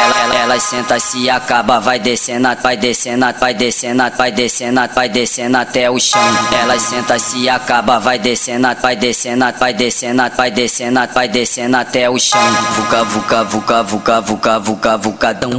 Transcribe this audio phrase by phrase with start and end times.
[0.00, 5.58] ela, ela senta se acaba, vai descendo, vai descendo, vai descendo, vai descendo, vai descendo
[5.58, 6.20] até o chão.
[6.62, 12.08] Ela senta se acaba, vai descendo, vai descendo, vai descendo, vai descendo, vai descendo até
[12.08, 12.40] o chão.
[12.74, 15.50] Vuca, vuca, vuca, vuca, vuca, vuca, vucadão.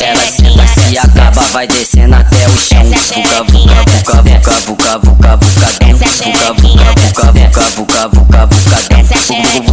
[0.00, 2.84] Ela senta se acaba, vai descendo até o chão.
[2.84, 9.69] Vuca, vuca, vuca, vuca, vuca, vuca, Vuca, vuca, vuca, vuca, vuca, vucadão.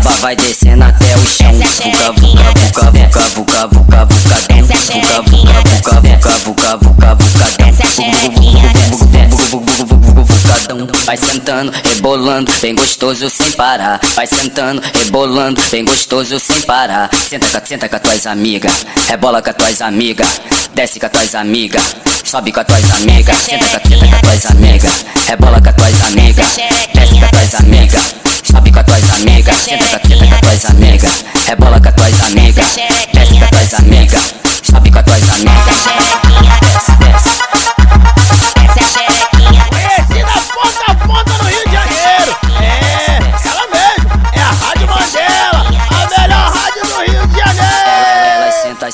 [0.00, 1.52] Acaba, vai descendo até o chão.
[1.52, 4.62] Vuca, vuca, vuca, vuca, vuca, vuca, vucadão.
[4.62, 7.70] Vuca, vuca, vuca, vuca, vuca, vuca, vucadão.
[11.04, 14.00] Vai sentando, rebolando, bem gostoso sem parar.
[14.14, 17.10] Vai sentando, rebolando, bem gostoso sem parar.
[17.28, 20.40] Senta, senta com as tuas amigas, rebola com as tuas amigas,
[20.74, 21.96] desce com as tuas amigas.
[22.24, 26.02] Sobe com as tuas amigas, senta, senta com as tuas amigas, rebola com as tuas
[26.02, 26.56] amigas,
[26.94, 28.09] desce com as tuas amigas.
[29.64, 32.76] Senta, senta com as tuas amigas, rebola com as tuas amigas,
[33.12, 34.34] desce com as tuas amigas.
[34.62, 35.99] Sobe com as tuas amigas,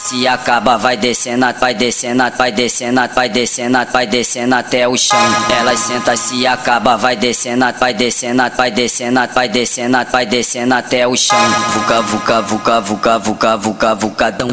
[0.06, 5.18] se acaba, vai descendo, vai descendo, vai descendo, vai descendo, vai descendo até o chão.
[5.58, 11.08] Ela senta, se acaba, vai descendo, vai descendo, vai descendo, vai descendo, vai descendo até
[11.08, 11.36] o chão.
[11.72, 14.48] Vuca, vuca, vuca, vuca, vuca, vuca, vucadão.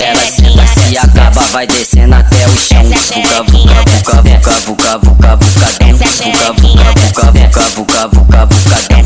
[0.00, 2.82] Ela senta, se acaba, vai descendo até o chão.
[2.82, 5.38] Vuca, vuca, vuca, vuca, vuca, vucadão.
[5.94, 8.98] Vuca, vuca, vuca, vuca, vuca, vuca, vucadão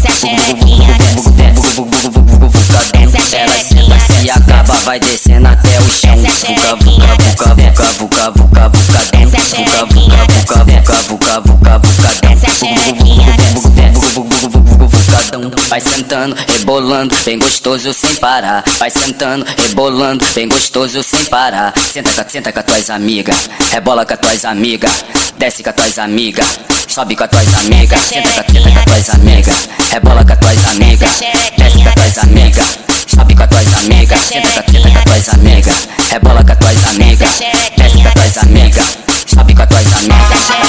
[4.84, 6.16] vai descendo até o chão.
[6.16, 9.26] Vuca, vuca, vuca, vuca, vuca, vuca, vucadão.
[9.26, 12.32] Vuca, vuca, vuca, vuca, vuca, vuca, vucadão.
[15.68, 18.62] Vai sentando, rebolando, bem gostoso sem parar.
[18.78, 21.72] Vai sentando, rebolando, bem gostoso sem parar.
[21.78, 25.04] Senta, senta com as tuas amigas, rebola com as tuas amigas,
[25.38, 26.60] desce com as tuas amigas.
[26.88, 30.66] Sobe com as tuas amigas, senta, senta com as tuas amigas, rebola com as tuas
[30.66, 31.20] amigas,
[31.56, 32.78] desce com as tuas amigas.
[33.06, 34.61] Sobe com as tuas amigas, senta,
[36.72, 37.40] tuas amigas,
[37.76, 38.98] desce com as tuas amigas.
[39.26, 40.61] Sobe com as tuas amigas.